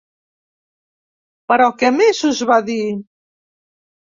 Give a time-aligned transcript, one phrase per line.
[1.53, 2.81] Però què més us va dir?